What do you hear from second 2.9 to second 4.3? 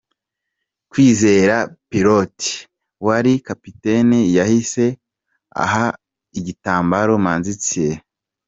wari kapiteni